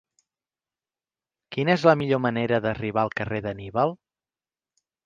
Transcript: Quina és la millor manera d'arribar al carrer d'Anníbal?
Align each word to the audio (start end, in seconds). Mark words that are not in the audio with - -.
Quina 1.57 1.75
és 1.75 1.85
la 1.91 1.95
millor 2.01 2.23
manera 2.27 2.61
d'arribar 2.65 3.07
al 3.07 3.17
carrer 3.21 3.45
d'Anníbal? 3.49 3.97